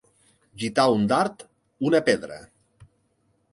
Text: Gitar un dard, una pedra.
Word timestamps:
Gitar 0.63 0.85
un 0.93 1.05
dard, 1.11 1.45
una 1.91 2.03
pedra. 2.11 2.41